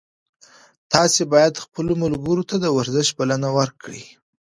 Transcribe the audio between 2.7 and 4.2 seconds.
ورزش بلنه ورکړئ.